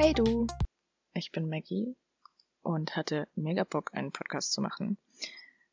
[0.00, 0.46] Hey du,
[1.12, 1.96] ich bin Maggie
[2.62, 4.96] und hatte mega Bock, einen Podcast zu machen,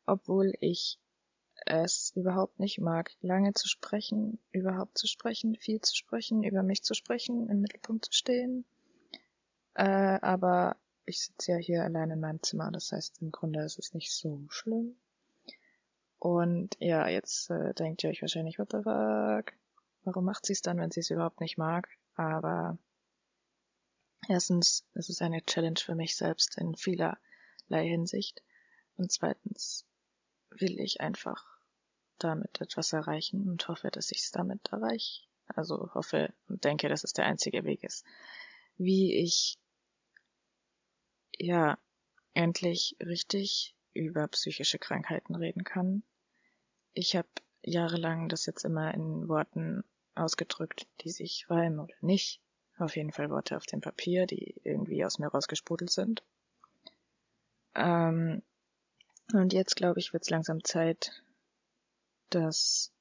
[0.04, 0.98] obwohl ich
[1.64, 6.82] es überhaupt nicht mag, lange zu sprechen, überhaupt zu sprechen, viel zu sprechen, über mich
[6.82, 8.64] zu sprechen, im Mittelpunkt zu stehen.
[9.74, 13.78] Äh, aber ich sitze ja hier allein in meinem Zimmer, das heißt im Grunde ist
[13.78, 14.96] es nicht so schlimm.
[16.18, 19.56] Und ja, jetzt äh, denkt ihr euch wahrscheinlich, what the fuck?
[20.02, 21.88] Warum macht sie es dann, wenn sie es überhaupt nicht mag?
[22.16, 22.76] Aber
[24.28, 28.42] erstens, es ist eine Challenge für mich selbst in vielerlei Hinsicht.
[28.96, 29.84] Und zweitens
[30.50, 31.44] will ich einfach
[32.18, 35.22] damit etwas erreichen und hoffe, dass ich es damit erreiche.
[35.48, 38.04] Also hoffe und denke, dass es der einzige Weg ist,
[38.78, 39.58] wie ich
[41.38, 41.78] ja
[42.34, 46.02] endlich richtig über psychische Krankheiten reden kann.
[46.92, 47.28] Ich habe
[47.62, 52.40] jahrelang das jetzt immer in Worten ausgedrückt, die sich reimen oder nicht.
[52.78, 56.22] Auf jeden Fall Worte auf dem Papier, die irgendwie aus mir rausgesprudelt sind.
[57.74, 58.42] Ähm,
[59.32, 61.22] und jetzt, glaube ich, wird es langsam Zeit,
[62.30, 62.92] das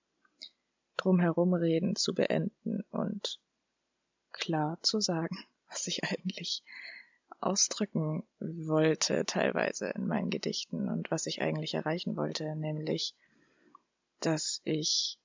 [0.98, 3.40] Drumherumreden zu beenden und
[4.32, 5.38] klar zu sagen,
[5.70, 6.64] was ich eigentlich
[7.42, 13.14] ausdrücken wollte, teilweise in meinen Gedichten und was ich eigentlich erreichen wollte, nämlich,
[14.22, 15.20] dass ich,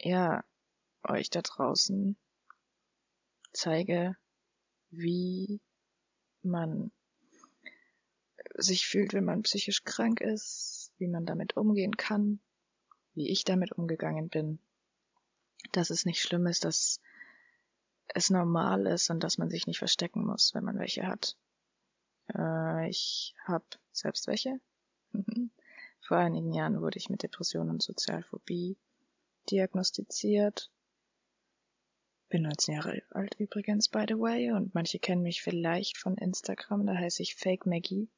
[0.00, 0.44] ja,
[1.04, 2.16] euch da draußen
[3.52, 4.16] zeige,
[4.90, 5.60] wie
[6.42, 6.90] man
[8.54, 12.40] sich fühlt, wenn man psychisch krank ist, wie man damit umgehen kann,
[13.14, 14.58] wie ich damit umgegangen bin,
[15.72, 17.00] dass es nicht schlimm ist, dass
[18.14, 21.36] es normal ist und dass man sich nicht verstecken muss, wenn man welche hat.
[22.34, 24.60] Äh, ich habe selbst welche.
[26.00, 28.76] Vor einigen Jahren wurde ich mit Depression und Sozialphobie
[29.50, 30.70] diagnostiziert.
[32.32, 36.86] Bin 19 Jahre alt übrigens, by the way, und manche kennen mich vielleicht von Instagram,
[36.86, 38.08] da heiße ich Fake Maggie.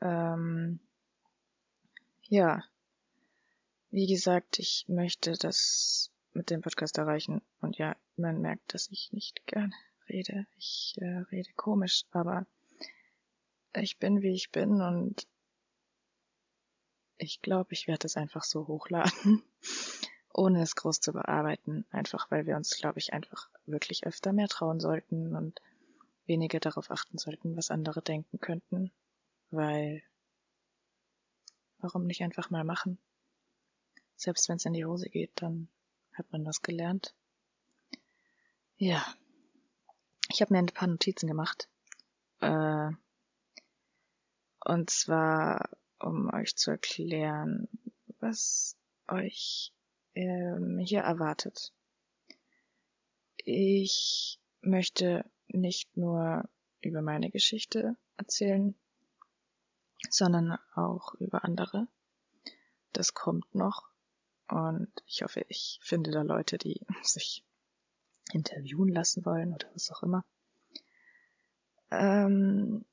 [0.00, 0.78] Ähm,
[2.22, 2.62] ja,
[3.90, 7.42] wie gesagt, ich möchte das mit dem Podcast erreichen.
[7.60, 9.74] Und ja, man merkt, dass ich nicht gerne
[10.08, 10.46] rede.
[10.56, 12.46] Ich äh, rede komisch, aber
[13.74, 15.26] ich bin, wie ich bin und
[17.18, 19.42] ich glaube, ich werde es einfach so hochladen,
[20.34, 21.84] ohne es groß zu bearbeiten.
[21.90, 25.60] Einfach, weil wir uns, glaube ich, einfach wirklich öfter mehr trauen sollten und
[26.26, 28.92] weniger darauf achten sollten, was andere denken könnten.
[29.50, 30.02] Weil,
[31.78, 32.98] warum nicht einfach mal machen?
[34.16, 35.68] Selbst wenn es in die Hose geht, dann
[36.14, 37.14] hat man das gelernt.
[38.76, 39.04] Ja.
[40.28, 41.68] Ich habe mir ein paar Notizen gemacht.
[42.40, 42.90] Äh,
[44.64, 45.68] und zwar,
[45.98, 47.68] um euch zu erklären,
[48.20, 48.76] was
[49.08, 49.72] euch
[50.14, 51.72] ähm, hier erwartet.
[53.36, 56.48] Ich möchte nicht nur
[56.80, 58.74] über meine Geschichte erzählen,
[60.10, 61.88] sondern auch über andere.
[62.92, 63.88] Das kommt noch.
[64.48, 67.44] Und ich hoffe, ich finde da Leute, die sich
[68.32, 70.24] interviewen lassen wollen oder was auch immer.
[71.90, 72.84] Ähm,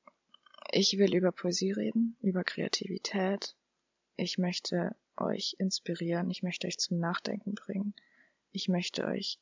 [0.72, 3.56] ich will über Poesie reden, über Kreativität.
[4.16, 7.94] Ich möchte euch inspirieren, ich möchte euch zum Nachdenken bringen.
[8.52, 9.40] Ich möchte euch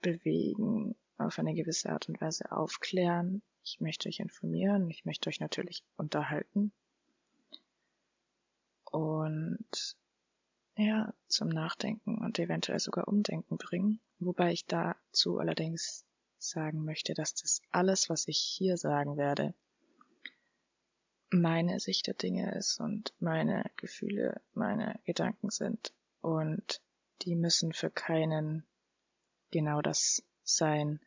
[0.00, 3.42] bewegen, auf eine gewisse Art und Weise aufklären.
[3.64, 6.72] Ich möchte euch informieren, ich möchte euch natürlich unterhalten.
[8.90, 9.96] Und
[10.76, 14.00] ja, zum Nachdenken und eventuell sogar Umdenken bringen.
[14.18, 16.04] Wobei ich dazu allerdings
[16.38, 19.54] sagen möchte, dass das alles, was ich hier sagen werde,
[21.32, 25.92] meine Sicht der Dinge ist und meine Gefühle, meine Gedanken sind.
[26.20, 26.80] Und
[27.22, 28.64] die müssen für keinen
[29.50, 31.00] genau das sein,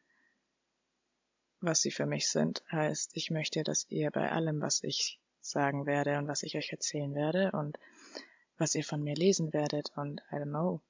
[1.61, 2.63] was sie für mich sind.
[2.71, 6.71] Heißt, ich möchte, dass ihr bei allem, was ich sagen werde und was ich euch
[6.71, 7.77] erzählen werde und
[8.57, 10.81] was ihr von mir lesen werdet und I don't know,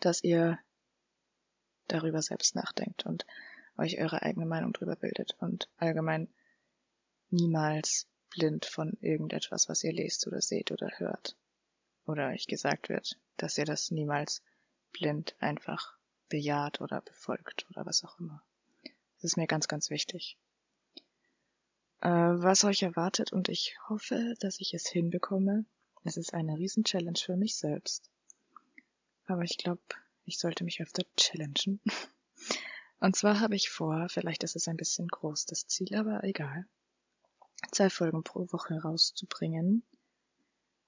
[0.00, 0.58] dass ihr
[1.88, 3.26] darüber selbst nachdenkt und
[3.76, 6.28] euch eure eigene Meinung drüber bildet und allgemein
[7.30, 11.36] niemals blind von irgendetwas, was ihr lest oder seht oder hört
[12.06, 14.42] oder euch gesagt wird, dass ihr das niemals
[14.92, 15.96] blind einfach
[16.28, 18.42] bejaht oder befolgt oder was auch immer.
[19.16, 20.38] Das ist mir ganz, ganz wichtig.
[22.00, 25.66] Äh, was euch erwartet und ich hoffe, dass ich es hinbekomme,
[26.04, 28.10] es ist eine Riesen-Challenge für mich selbst.
[29.26, 29.82] Aber ich glaube,
[30.24, 31.80] ich sollte mich öfter challengen.
[33.00, 36.66] Und zwar habe ich vor, vielleicht ist es ein bisschen groß, das Ziel, aber egal,
[37.72, 39.82] zwei Folgen pro Woche rauszubringen.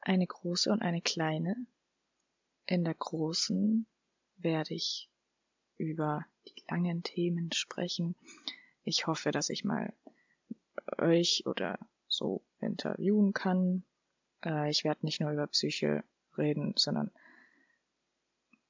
[0.01, 1.57] Eine große und eine kleine.
[2.67, 3.87] In der großen
[4.37, 5.11] werde ich
[5.77, 8.17] über die langen Themen sprechen.
[8.85, 9.93] Ich hoffe, dass ich mal
[10.99, 11.79] euch oder
[12.09, 13.85] so interviewen kann.
[14.45, 16.05] Äh, ich werde nicht nur über Psyche
[16.37, 17.11] reden, sondern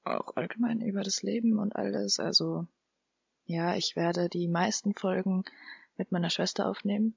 [0.05, 2.19] auch allgemein über das Leben und alles.
[2.19, 2.67] Also
[3.45, 5.45] ja, ich werde die meisten Folgen
[5.97, 7.17] mit meiner Schwester aufnehmen.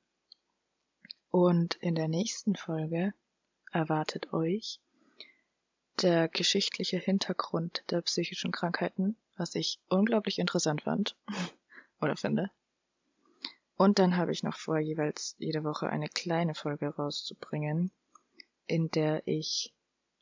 [1.35, 3.13] Und in der nächsten Folge
[3.73, 4.79] erwartet euch
[6.01, 11.17] der geschichtliche Hintergrund der psychischen Krankheiten, was ich unglaublich interessant fand
[11.99, 12.51] oder finde.
[13.75, 17.91] Und dann habe ich noch vor, jeweils jede Woche eine kleine Folge rauszubringen,
[18.65, 19.73] in der ich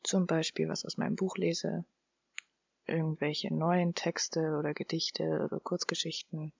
[0.02, 1.84] zum Beispiel was aus meinem Buch lese,
[2.86, 6.52] irgendwelche neuen Texte oder Gedichte oder Kurzgeschichten.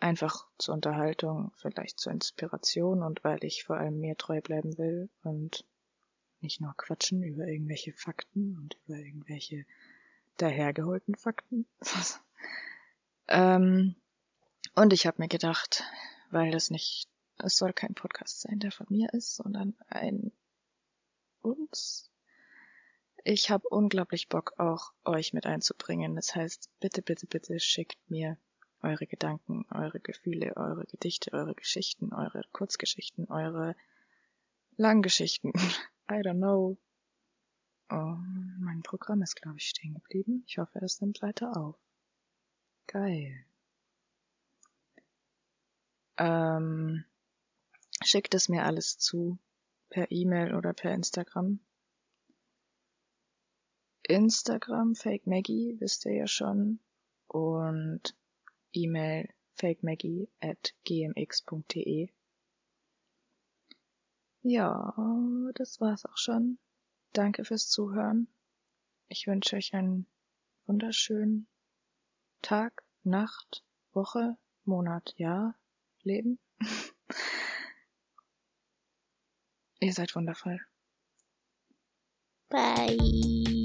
[0.00, 5.10] Einfach zur Unterhaltung, vielleicht zur Inspiration und weil ich vor allem mir treu bleiben will
[5.22, 5.64] und
[6.40, 9.66] nicht nur quatschen über irgendwelche Fakten und über irgendwelche
[10.38, 11.66] dahergeholten Fakten.
[13.28, 13.94] ähm,
[14.74, 15.84] und ich habe mir gedacht,
[16.30, 17.08] weil das nicht,
[17.38, 20.32] es soll kein Podcast sein, der von mir ist, sondern ein
[21.42, 22.10] uns.
[23.22, 26.16] Ich habe unglaublich Bock, auch euch mit einzubringen.
[26.16, 28.38] Das heißt, bitte, bitte, bitte schickt mir
[28.82, 33.76] eure Gedanken, eure Gefühle, eure Gedichte, eure Geschichten, eure Kurzgeschichten, eure
[34.76, 35.52] Langgeschichten.
[36.10, 36.76] I don't know.
[37.90, 38.16] Oh,
[38.58, 40.44] mein Programm ist, glaube ich, stehen geblieben.
[40.46, 41.76] Ich hoffe, es nimmt weiter auf.
[42.86, 43.44] Geil.
[46.16, 47.04] Ähm,
[48.02, 49.38] schickt es mir alles zu.
[49.88, 51.58] Per E-Mail oder per Instagram.
[54.04, 56.78] Instagram Fake Maggie, wisst ihr ja schon.
[57.26, 58.14] Und
[58.72, 62.08] E-Mail fakemaggie at gmx.de.
[64.42, 64.94] Ja,
[65.54, 66.58] das war's auch schon.
[67.12, 68.28] Danke fürs Zuhören.
[69.08, 70.06] Ich wünsche euch einen
[70.66, 71.46] wunderschönen
[72.40, 75.58] Tag, Nacht, Woche, Monat, Jahr,
[76.02, 76.38] Leben.
[79.80, 80.60] Ihr seid wundervoll.
[82.48, 83.59] Bye.